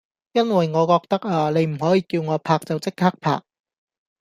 [0.33, 3.43] 因為我覺得呀你唔可以叫我拍就即刻拍